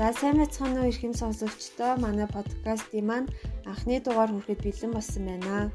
За 0.00 0.14
сайн 0.16 0.36
байцгаана 0.40 0.80
уу 0.80 0.88
эрхэм 0.88 1.12
сонсогчдоо 1.12 1.92
манай 2.00 2.24
подкастын 2.36 3.04
маань 3.04 3.28
анхны 3.70 3.96
дугаар 4.00 4.32
хүрэхэд 4.32 4.60
бэлэн 4.64 4.92
болсон 4.96 5.22
байна. 5.28 5.68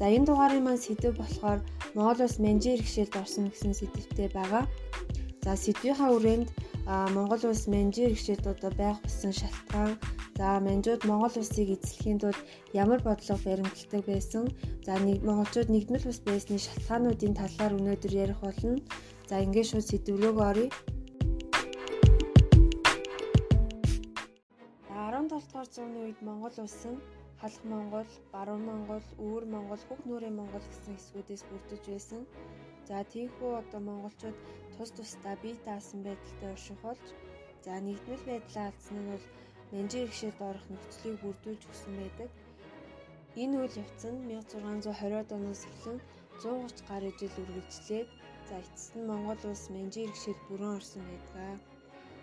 За 0.00 0.04
энэ 0.16 0.26
дугаарын 0.28 0.64
маань 0.64 0.84
сэдв 0.84 1.12
болохоор 1.20 1.60
Монгол 1.94 2.20
улс 2.24 2.38
менжийн 2.44 2.76
иргэшээлд 2.76 3.20
орсон 3.20 3.44
гэсэн 3.52 3.76
сэдвтэй 3.76 4.28
байгаа. 4.32 4.64
За 5.44 5.52
сэдвийнхаа 5.60 6.10
үрээнд 6.16 6.48
Монгол 7.16 7.42
улс 7.52 7.64
менжийн 7.68 8.08
иргэшээлд 8.08 8.46
одоо 8.48 8.72
байх 8.80 8.96
болсон 9.04 9.32
шалтгаан, 9.36 9.92
за 10.40 10.46
менжууд 10.66 11.02
Монгол 11.04 11.34
улсыг 11.36 11.68
эзлэхийн 11.76 12.18
тулд 12.20 12.40
ямар 12.72 13.00
бодлого 13.04 13.44
баримталдаг 13.44 14.02
байсан, 14.08 14.44
за 14.86 14.92
нэг 15.04 15.20
монголчууд 15.28 15.68
нэгдмэл 15.68 16.08
ус 16.08 16.20
байсны 16.24 16.56
шалтгаануудын 16.64 17.34
талаар 17.36 17.76
өнөөдөр 17.76 18.12
ярих 18.24 18.40
болно. 18.40 18.80
За 19.28 19.44
ингээд 19.44 19.68
шууд 19.68 19.84
сэдв 19.84 20.16
рүү 20.16 20.40
оръё. 20.50 20.68
17 25.66 25.74
дугаар 25.74 25.74
зууны 25.74 25.98
үед 26.06 26.20
Монгол 26.28 26.56
улс 26.64 26.82
нь 26.86 27.04
Халах 27.40 27.64
Монгол, 27.72 28.10
Баруун 28.32 28.64
Монгол, 28.70 29.04
Өвөр 29.24 29.44
Монгол, 29.54 29.82
Хөх 29.88 30.00
нүрийн 30.06 30.38
Монгол 30.38 30.64
гэсэн 30.68 30.94
хэсгүүдээс 30.96 31.42
бүрдэж 31.48 31.82
байсан. 31.90 32.22
За 32.88 32.96
тийхүү 33.12 33.50
одоо 33.60 33.80
монголчууд 33.88 34.38
тус 34.74 34.90
тусдаа 34.96 35.34
бие 35.42 35.56
даасан 35.66 36.00
байдалтай 36.06 36.50
урших 36.54 36.78
болж 36.86 37.04
за 37.64 37.72
нэгдмэл 37.86 38.24
байдлаа 38.30 38.66
алдсан 38.70 38.96
нь 39.00 39.10
бол 39.10 39.24
Манжи 39.72 39.98
иргэшээд 40.02 40.38
орох 40.48 40.66
нөхцөлийг 40.70 41.18
бүрдүүлж 41.22 41.62
өгсөн 41.68 41.94
байдаг. 41.98 42.30
Энэ 43.42 43.54
үйл 43.60 43.74
явц 43.84 44.02
нь 44.12 44.20
1620-ад 44.30 45.28
оноос 45.36 45.62
эхлэн 45.70 45.98
130 46.42 46.88
гаруй 46.88 47.12
жил 47.18 47.34
үргэлжлээд 47.42 48.08
за 48.48 48.54
эцэст 48.62 48.92
нь 48.96 49.08
Монгол 49.10 49.42
улс 49.50 49.64
Манжи 49.74 50.00
иргэшээд 50.06 50.38
бүрэн 50.46 50.76
орсон 50.78 51.02
байдаг. 51.10 51.58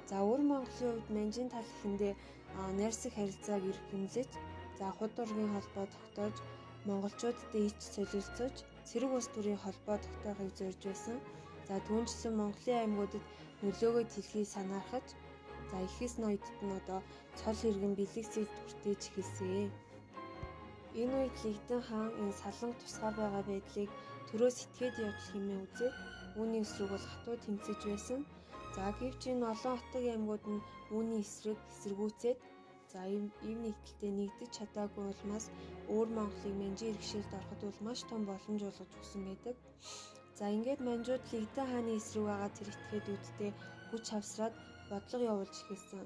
За 0.09 0.15
өвөр 0.23 0.41
Монголын 0.49 0.91
хувьд 0.93 1.09
Манжин 1.15 1.49
тал 1.51 1.67
ихэндээ 1.73 2.13
найрсаг 2.79 3.13
харилцааг 3.15 3.63
эрхэмлэж 3.71 4.29
за 4.77 4.85
худ 4.97 5.13
ургийн 5.21 5.51
холбоо 5.53 5.85
тогтоож 5.95 6.35
монголчуудад 6.87 7.51
ич 7.67 7.79
солилцож 7.95 8.55
цэрэг 8.87 9.11
ус 9.17 9.27
төрийн 9.33 9.59
холбоо 9.63 9.97
тогтоохыг 10.05 10.51
зорж 10.59 10.81
байсан. 10.85 11.17
За 11.67 11.75
түүнчлэн 11.87 12.33
Монголын 12.39 12.81
аймагуудад 12.83 13.25
нөлөөгөө 13.63 14.03
дэлхий 14.11 14.45
санаахаж 14.55 15.07
за 15.69 15.77
ихэс 15.87 16.13
ноёдд 16.21 16.57
нь 16.65 16.75
одоо 16.79 16.99
цол 17.39 17.57
хэрэгэн 17.61 17.93
бэлэгсийг 17.97 18.49
бүртээж 18.55 19.01
эхэлсэн. 19.07 19.71
Энэ 21.01 21.13
үед 21.19 21.35
Лигдэн 21.43 21.81
хаан 21.87 22.09
энэ 22.21 22.37
саланг 22.41 22.75
тусгаар 22.77 23.15
байгаа 23.17 23.43
байдлыг 23.49 23.89
төрөө 24.27 24.51
сэтгээд 24.53 24.95
явж 25.07 25.21
хэмээн 25.31 25.63
үзээд 25.65 25.95
үүний 26.39 26.61
эсрэг 26.65 26.89
бол 26.91 27.05
хатуу 27.09 27.35
тэмцэж 27.45 27.79
байсан. 27.89 28.19
За 28.75 28.85
гэвч 28.97 29.21
энэ 29.31 29.45
олон 29.53 29.75
хотын 29.79 30.05
аймагуд 30.13 30.43
нь 30.53 30.65
үүний 30.95 31.21
эсрэг 31.25 31.59
эсэргүүцээд 31.73 32.39
за 32.91 33.01
ийм 33.47 33.57
нэгдэлтэй 33.65 34.11
нэгдэж 34.19 34.49
чадаагүй 34.57 35.05
улмаас 35.11 35.45
өөр 35.93 36.07
Монголыг 36.17 36.55
Манжи 36.61 36.85
иргэшээлд 36.89 37.31
ороход 37.37 37.61
бол 37.65 37.79
маш 37.87 37.99
том 38.09 38.21
боломж 38.29 38.61
олгож 38.69 38.91
өгсөн 38.97 39.21
байдаг. 39.27 39.55
За 40.37 40.45
ингээд 40.55 40.81
Манжууд 40.87 41.23
Лигдэн 41.31 41.67
хааны 41.69 41.91
эсрэг 41.99 42.23
байгаа 42.27 42.49
зэрэгтгэхэд 42.57 43.05
үүдтэй 43.13 43.51
хүч 43.89 44.05
хавсраад 44.09 44.55
бодлого 44.89 45.23
явуулж 45.33 45.55
эхэлсэн. 45.61 46.01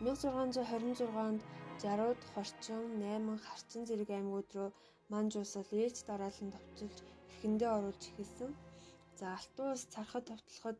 1626 0.00 1.26
онд 1.26 1.42
Жарууд, 1.82 2.20
Хорчин, 2.32 2.82
Найман, 3.02 3.38
Харчин 3.46 3.82
зэрэг 3.88 4.10
аймагуд 4.14 4.48
руу 4.56 4.70
Манж 5.12 5.32
улс 5.40 5.54
ээлж 5.56 5.98
дараалан 6.08 6.50
товчилж 6.54 6.96
эрхэндээ 7.28 7.70
оруулж 7.76 8.02
эхэлсэн. 8.10 8.50
За 9.18 9.26
Алтан 9.38 9.66
улс 9.72 9.84
цархад 9.94 10.24
товтлоход 10.28 10.76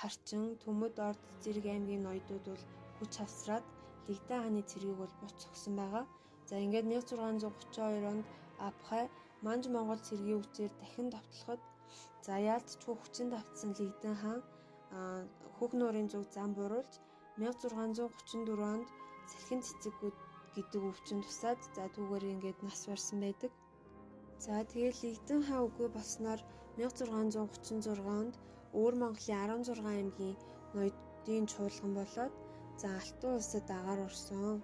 Харчин, 0.00 0.44
Төмөд 0.62 0.96
Орд 1.08 1.22
зэрэг 1.42 1.66
аймгийн 1.74 2.02
ноёдууд 2.04 2.44
бол 2.50 2.64
хүч 2.98 3.12
хавсраад 3.18 3.64
Лигдэн 4.08 4.40
хааны 4.40 4.62
цэргийг 4.70 4.96
бол 5.00 5.14
буц 5.20 5.36
зогсон 5.42 5.74
байгаа. 5.80 6.04
За 6.48 6.54
ингээд 6.64 6.86
1632 6.88 8.12
онд 8.12 8.24
Абхай 8.68 9.04
Манж 9.44 9.64
Монгол 9.70 10.00
цэргийн 10.08 10.40
үчээр 10.42 10.72
дахин 10.80 11.08
давтлахад 11.10 11.60
за 12.24 12.32
яалтчгүй 12.52 12.94
хүчин 12.98 13.28
давтсан 13.30 13.70
Лигдэн 13.78 14.16
хаан 14.22 14.40
Хөх 15.56 15.72
нуурын 15.78 16.08
зүг 16.12 16.24
зам 16.34 16.50
буруулж 16.56 16.92
1634 17.36 18.72
онд 18.72 18.88
Сэлхэн 19.30 19.60
цэцэгүүд 19.66 20.16
гэдэг 20.54 20.82
өвчин 20.90 21.20
тусаад 21.22 21.60
за 21.76 21.84
түүгээр 21.94 22.24
ингээд 22.32 22.58
нас 22.66 22.80
барсан 22.88 23.18
байдаг. 23.22 23.52
За 24.44 24.54
тэгээд 24.70 24.96
Лигдэн 25.04 25.40
хаан 25.46 25.66
үгүй 25.68 25.88
болсноор 25.92 26.40
1636 26.80 28.00
онд 28.18 28.34
Өвөр 28.76 28.94
Монголын 29.00 29.64
16 29.64 29.86
аймгийн 29.94 30.36
ноёдын 30.74 31.44
чуулган 31.52 31.92
болоод 31.98 32.34
за 32.80 32.88
Алтан 33.00 33.32
улсад 33.38 33.66
агаар 33.78 34.00
орсон. 34.08 34.60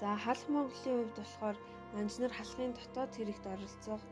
За 0.00 0.08
халах 0.24 0.48
Монголын 0.54 0.96
хувьд 0.98 1.16
болохоор 1.18 1.56
манжнар 1.94 2.32
халахын 2.34 2.72
дотоод 2.74 3.10
хэрэгт 3.14 3.44
оролцох, 3.52 4.02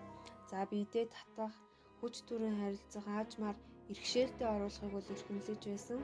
за 0.50 0.59
биедээ 0.71 1.06
татах, 1.15 1.54
хүч 1.98 2.15
төрийн 2.28 2.59
харилцах 2.60 3.06
аажмаар 3.16 3.56
иргэшээлтэд 3.91 4.50
оруулахыг 4.54 4.92
бол 4.94 5.12
эрхэмлэж 5.15 5.62
байсан. 5.71 6.00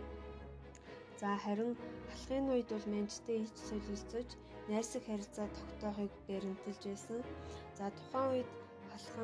За 1.21 1.31
харин 1.43 1.73
халахын 2.11 2.47
үед 2.55 2.69
бол 2.73 2.87
менжтэй 2.95 3.39
ич 3.45 3.57
солилцож 3.69 4.29
найрсаг 4.71 5.03
харилцаа 5.07 5.47
тогтоохыг 5.57 6.13
баримталж 6.29 6.83
байсан. 6.87 7.19
За 7.79 7.87
тухайн 7.97 8.31
үед 8.33 8.51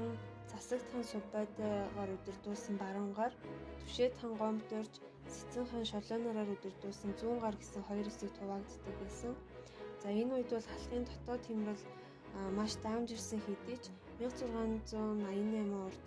нь 0.03 0.19
засагтхан 0.53 1.05
сувбайтайгаар 1.11 2.11
өдөрдүүлсэн 2.17 2.77
баруунгаар 2.83 3.35
түшээд 3.81 4.15
хан 4.21 4.33
гомд 4.41 4.69
орж 4.81 4.95
цэцэн 5.35 5.65
хан 5.71 5.85
шолоонороор 5.93 6.51
өдөрдүүлсэн 6.57 7.13
зүүн 7.21 7.39
гар 7.45 7.57
гэсэн 7.59 7.83
хоёр 7.89 8.07
хэсэг 8.09 8.33
хуваагддаг 8.39 8.95
байсан. 9.03 9.33
За 10.03 10.09
энэ 10.21 10.33
үед 10.35 10.51
бол 10.53 10.69
халахын 10.71 11.05
дотоод 11.09 11.43
хэмрэл 11.47 11.85
маш 12.59 12.73
даамж 12.85 13.09
ирсэн 13.17 13.41
хэдий 13.47 13.79
ч 13.83 13.87
1688 14.19 15.85
урд 15.87 16.05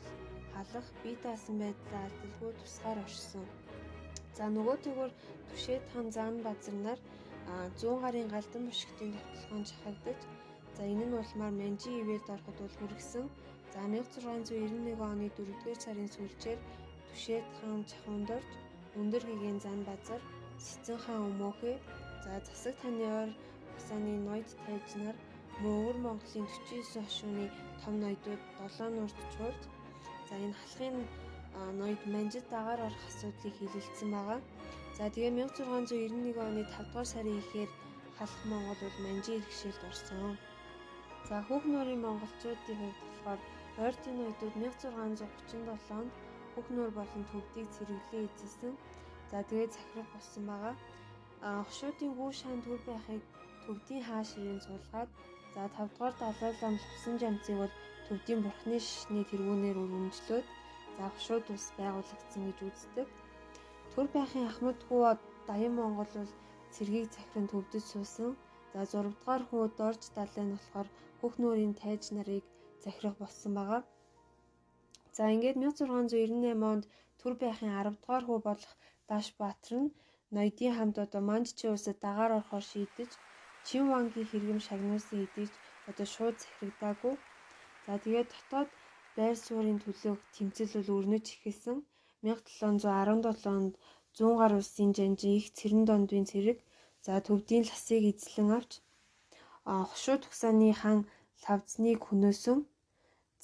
халах 0.54 0.88
бие 1.04 1.18
даасан 1.24 1.56
байдлаа 1.64 2.02
алдалгүй 2.08 2.52
тусгаар 2.60 3.00
оршсон. 3.06 3.46
За 4.38 4.44
нөгөө 4.56 4.78
тэгвэр 4.86 5.12
түшээд 5.50 5.84
хан 5.94 6.08
зан 6.16 6.34
базар 6.48 6.76
нар 6.86 7.00
100 7.80 8.04
гарын 8.04 8.28
галдан 8.34 8.64
бушигтын 8.68 9.12
тогтолгоон 9.16 9.66
шахагдаж 9.72 10.20
за 10.76 10.84
энэ 10.92 11.06
нь 11.08 11.18
улмаар 11.22 11.54
Манжи 11.60 11.92
ивэлд 12.02 12.28
ороход 12.34 12.58
бол 12.62 12.76
хүргэсэн. 12.78 13.26
За 13.78 13.84
1691 13.86 14.98
оны 15.06 15.30
4-р 15.38 15.78
сарын 15.78 16.10
сүүлчээр 16.10 16.60
Түшээд 17.10 17.46
хаан 17.62 17.86
Чахундорж 17.90 18.50
өндөр 18.98 19.24
гэгээн 19.30 19.60
зан 19.62 19.80
базар 19.86 20.22
Цэцэн 20.58 20.98
хаан 21.06 21.30
өмөөхөө 21.30 21.76
за 22.24 22.32
засаг 22.48 22.76
таниор 22.82 23.30
усааны 23.78 24.14
ноёд 24.26 24.50
тайж 24.66 24.88
нар 25.04 25.18
мөн 25.62 25.96
Монголын 26.06 26.48
49 26.50 27.06
хошууны 27.06 27.46
том 27.82 27.94
ноёдууд 28.02 28.42
7 28.58 28.98
нуурт 28.98 29.18
чуулж 29.34 29.62
за 30.28 30.34
энэ 30.46 30.58
халахын 30.58 30.96
ноёд 31.80 32.02
манжид 32.14 32.46
дагаар 32.50 32.82
орох 32.88 33.04
асуудлыг 33.10 33.54
хилэлцсэн 33.58 34.10
байгаа. 34.16 34.40
За 34.98 35.06
тэгээ 35.14 35.32
1691 35.38 36.34
оны 36.50 36.62
5 36.66 36.90
дугаар 36.90 37.08
сарын 37.14 37.42
ихээр 37.44 37.70
халах 38.18 38.42
Монгол 38.50 38.80
бол 38.82 38.98
манжи 39.06 39.32
иргэшээлд 39.38 39.82
орсон. 39.90 40.34
За 41.30 41.36
хүүх 41.46 41.64
нуурын 41.70 42.02
монголчуудын 42.06 42.78
хувьд 42.82 43.00
болохоор 43.06 43.42
Ойртын 43.84 44.16
ноёдууд 44.18 44.56
1637 44.58 45.94
онд 46.00 46.12
Хөхнөр 46.54 46.90
болон 47.00 47.24
төвдийг 47.32 47.68
цэрэглээ 47.76 48.24
эзэлсэн. 48.26 48.74
За 49.30 49.38
тэгээд 49.50 49.72
захирах 49.76 50.10
болсон 50.14 50.44
байгаа. 50.50 50.76
А 51.46 51.50
хошуудын 51.68 52.12
гүү 52.18 52.32
шаан 52.40 52.60
төр 52.66 52.82
байхыг 52.90 53.24
төвдийн 53.66 54.04
хаа 54.10 54.24
ширийн 54.30 54.62
суулгаад 54.66 55.10
за 55.54 55.62
5 55.78 55.94
дугаар 55.94 56.16
далай 56.22 56.54
лам 56.62 56.76
лувсан 56.82 57.16
жамцыг 57.22 57.56
бол 57.62 57.74
төвдийн 58.08 58.42
бурхны 58.44 58.78
шишний 58.82 59.26
тэргүүнээр 59.30 59.78
өргөмжлөөд 59.84 60.48
за 60.98 61.04
хошууд 61.14 61.46
ус 61.56 61.66
байгуулагдсан 61.78 62.42
гэж 62.48 62.58
үздэг. 62.68 63.08
Төр 63.94 64.08
байхын 64.16 64.50
ахмад 64.50 64.80
хүү 64.88 65.02
Даян 65.48 65.74
Монгол 65.78 66.12
бол 66.18 66.32
цэргийг 66.74 67.06
захиран 67.14 67.48
төвдөж 67.52 67.84
суусан. 67.94 68.30
За 68.74 68.82
6 68.90 69.14
дугаар 69.14 69.44
хүү 69.50 69.64
дорж 69.80 70.02
далай 70.18 70.46
нь 70.46 70.56
болохоор 70.56 70.88
Хөхнөрийн 71.20 71.74
тайж 71.82 72.04
нарыг 72.18 72.44
захирах 72.88 73.16
болсон 73.20 73.52
байгаа. 73.60 73.82
За 75.16 75.24
ингээд 75.36 75.58
1698 75.64 76.72
онд 76.72 76.84
төр 77.20 77.34
байхын 77.44 77.72
10 77.76 77.96
дугаар 78.02 78.24
хүү 78.26 78.40
болох 78.48 78.74
Даш 79.10 79.26
Баатар 79.40 79.74
нь 79.82 79.94
ноёдын 80.36 80.74
хамт 80.78 80.96
одоо 81.06 81.22
Манжчин 81.30 81.72
улсад 81.74 81.98
дагаар 82.06 82.32
орохоор 82.38 82.66
шийдэж 82.72 83.12
Чин 83.68 83.84
вангийн 83.92 84.30
хэрэгм 84.32 84.60
шагнуулсан 84.68 85.18
хэдий 85.20 85.48
ч 85.52 85.54
одоо 85.90 86.08
шууд 86.14 86.36
захирагдаагүй. 86.44 87.16
За 87.86 87.94
тэгээд 88.04 88.30
дотоод 88.34 88.70
байр 89.18 89.36
суурийн 89.46 89.80
төлөөх 89.84 90.22
тэмцэл 90.36 90.72
бол 90.76 90.90
өрнөж 90.98 91.26
эхэлсэн. 91.36 91.78
1717 92.24 93.56
онд 93.58 93.74
100 94.18 94.40
гаруй 94.40 94.60
улсын 94.62 94.90
жанжин 94.98 95.34
их 95.40 95.48
цэрэн 95.58 95.84
дондын 95.90 96.26
цэрэг 96.32 96.60
за 97.06 97.14
төвдийн 97.28 97.64
ласыг 97.70 98.04
эзлэн 98.12 98.50
авч 98.58 98.72
хошуу 99.90 100.18
төгсааны 100.24 100.70
хан 100.82 101.00
лавзныг 101.44 102.00
хөнөөсөн 102.08 102.60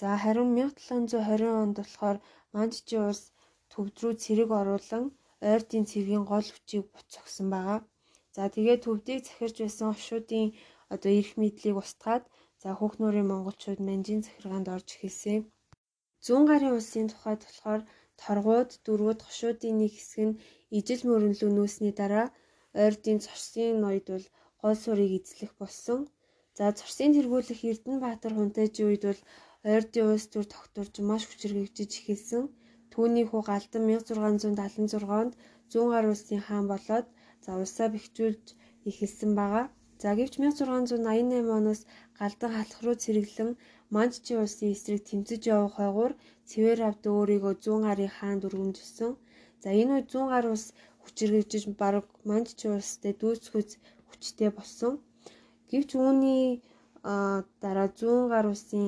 За 0.04 0.12
харин 0.24 0.50
1720 0.60 1.62
онд 1.64 1.76
болохоор 1.80 2.18
Манжчийн 2.54 3.04
улс 3.10 3.24
төвд 3.72 3.96
рүү 4.02 4.14
цэрэг 4.24 4.50
оруулан 4.60 5.06
ойрдын 5.52 5.86
цэргийн 5.92 6.26
гол 6.32 6.48
хүчийг 6.52 6.86
буцагсан 6.94 7.48
байгаа. 7.54 7.80
За 8.36 8.44
тэгээд 8.56 8.84
төвдийг 8.84 9.20
захирж 9.24 9.56
байсан 9.62 9.88
овшуудын 9.94 10.48
одоо 10.94 11.12
эрх 11.20 11.32
мэдлийг 11.42 11.76
устгаад 11.80 12.24
за 12.62 12.70
хүүхнүүрийн 12.78 13.30
монголчууд 13.30 13.80
манжийн 13.88 14.22
захиргаанд 14.24 14.68
орж 14.76 14.88
эхэлсэн. 14.96 15.40
Зүүн 16.26 16.44
гарын 16.52 16.76
улсын 16.78 17.08
тухайд 17.10 17.42
болохоор 17.46 17.82
торгууд, 18.22 18.70
дөрвүүд, 18.86 19.20
хошуудын 19.24 19.76
нэг 19.82 19.92
хэсэг 19.96 20.24
нь 20.28 20.40
ижил 20.78 21.02
мөрөнлөө 21.10 21.50
нөөсний 21.54 21.94
дараа 22.00 22.28
ойрдын 22.84 23.20
цорсын 23.26 23.74
ноёд 23.84 24.06
бол 24.14 24.26
гол 24.62 24.78
сурыг 24.84 25.12
эзлэх 25.20 25.52
болсон. 25.62 26.00
За 26.58 26.66
цорсын 26.78 27.12
тэргүүлэх 27.16 27.60
Эрдэнэбаатар 27.72 28.34
хунтайжийн 28.36 28.90
үед 28.90 29.04
бол 29.10 29.22
ойрдын 29.71 30.06
улс 30.13 30.25
төр 30.33 30.45
тогтворж 30.54 30.95
маш 31.10 31.24
хүчирхэгжиж 31.27 31.92
эхэлсэн. 32.00 32.44
Түүний 32.94 33.25
хүү 33.30 33.42
Галдан 33.50 33.83
1676 33.89 35.07
онд 35.19 35.33
зүүн 35.71 35.89
гар 35.94 36.06
улсын 36.13 36.42
хаан 36.48 36.65
болоод 36.71 37.07
за 37.44 37.50
улсаа 37.62 37.88
бэхжүүлж 37.94 38.45
эхэлсэн 38.89 39.31
байгаа. 39.39 39.65
За 40.01 40.10
гэвч 40.18 40.33
1688 40.44 41.57
оноос 41.57 41.81
Галдан 42.19 42.51
халах 42.56 42.80
руу 42.83 42.95
цэрэглэн 43.04 43.51
Манчжи 43.95 44.33
улсын 44.44 44.74
эсрэг 44.75 45.01
тэмцэж 45.10 45.42
явах 45.56 45.75
хойгуур 45.77 46.13
Цэвэр 46.50 46.80
авд 46.89 47.04
өөрийгөө 47.16 47.54
зүүн 47.63 47.81
гарын 47.88 48.16
хаанд 48.18 48.42
өргөмжилсөн. 48.48 49.12
За 49.63 49.69
энэ 49.81 49.92
үед 49.95 50.07
зүүн 50.12 50.27
гар 50.33 50.45
улс 50.54 50.66
хүчирхэгжиж 51.04 51.63
бараг 51.81 52.07
Манчжи 52.30 52.68
улстай 52.68 53.13
дүүцхүйц 53.21 53.71
хүчтэй 54.09 54.50
болсон. 54.57 54.94
Гэвч 55.69 55.89
үүний 55.95 56.44
дараа 57.63 57.88
зүүн 58.00 58.24
гар 58.33 58.45
улсын 58.54 58.86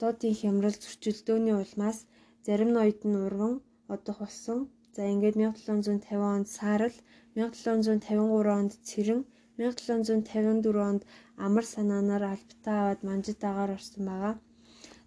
дотоодын 0.00 0.34
хямрал 0.40 0.76
зөрчилдөөний 0.82 1.56
улмаас 1.62 1.98
зарим 2.46 2.70
ноёд 2.76 3.00
нь 3.10 3.20
урван 3.26 3.54
одох 3.94 4.18
болсон. 4.24 4.58
За 4.96 5.02
ингээд 5.12 5.36
1750 5.36 6.32
онд 6.34 6.46
саарл, 6.56 6.96
1753 7.36 8.58
онд 8.58 8.72
цэрэн, 8.88 9.20
1754 9.60 10.88
онд 10.90 11.02
амар 11.44 11.64
санаанаар 11.74 12.24
албатаа 12.34 12.76
аваад 12.80 13.00
манжид 13.08 13.40
агаар 13.50 13.70
орсон 13.76 14.02
байгаа. 14.10 14.34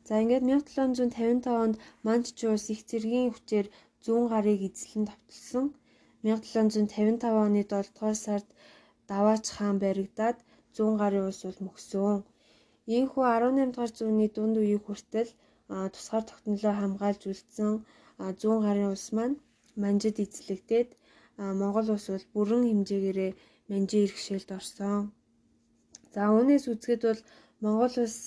За 0.07 0.13
ингээд 0.21 0.43
1755 0.45 1.63
онд 1.63 1.75
Манчжи 2.05 2.45
улс 2.53 2.65
их 2.73 2.81
зэргийн 2.89 3.29
хүчээр 3.33 3.67
зүүн 4.03 4.25
гарыг 4.33 4.61
эзлэн 4.69 5.03
товтлсон. 5.09 5.65
1755 6.21 7.43
оны 7.45 7.61
7 7.65 7.89
дугаар 7.95 8.17
сард 8.25 8.47
Даваач 9.09 9.45
хаан 9.55 9.77
баригдаад 9.83 10.37
зүүн 10.75 10.95
гарын 11.01 11.27
улс 11.29 11.41
бол 11.45 11.59
мөксөн. 11.65 12.19
Ийхүү 12.91 13.23
18 13.23 13.71
дугаар 13.71 13.91
зууны 13.97 14.27
дунд 14.35 14.55
үеийг 14.59 14.83
хүртэл 14.85 15.31
тусгаар 15.93 16.23
тогтнолоо 16.27 16.73
хамгаалж 16.77 17.21
үлдсэн 17.31 17.71
зүүн 18.39 18.59
гарын 18.65 18.91
улс 18.93 19.07
маань 19.15 19.35
манжид 19.81 20.17
эзлэгдээд 20.23 20.89
Монгол 21.59 21.87
улс 21.95 22.07
бол 22.11 22.25
бүрэн 22.33 22.63
хэмжээгээрээ 22.69 23.31
манжийн 23.69 24.03
иргэшээлд 24.05 24.49
орсон. 24.57 24.99
За 26.13 26.21
үүнээс 26.35 26.65
үзэхэд 26.71 27.01
бол 27.07 27.21
Монгол 27.63 27.95
улс 28.05 28.19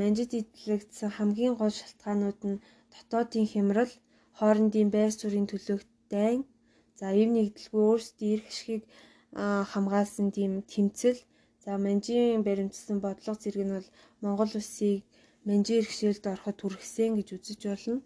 манжид 0.00 0.30
эзлэгдсэн 0.40 1.10
хамгийн 1.16 1.54
гол 1.60 1.74
шалтгаанууд 1.80 2.40
нь 2.50 2.62
дотоодын 2.94 3.46
хямрал, 3.52 3.92
хоорондын 4.38 4.88
байр 4.94 5.12
суурийн 5.14 5.46
төлөөх 5.48 5.82
дайн, 6.12 6.40
за 6.98 7.06
ив 7.20 7.28
нэгдэлгүй 7.36 7.82
өөрсдийн 7.90 8.32
эрх 8.34 8.46
ашигыг 8.52 8.82
хамгаалсан 9.72 10.28
тийм 10.36 10.52
тэмцэл, 10.72 11.18
за 11.64 11.72
манжийн 11.84 12.40
баримтсан 12.46 12.98
бодлого 13.04 13.40
зэрэг 13.42 13.64
нь 13.66 13.74
бол 13.76 13.88
Монгол 14.22 14.52
улсыг 14.58 15.00
манжийн 15.48 15.80
иргэшээлд 15.80 16.24
ороход 16.32 16.58
хүргэсэн 16.60 17.10
гэж 17.18 17.28
үзэж 17.36 17.60
болно. 17.70 17.96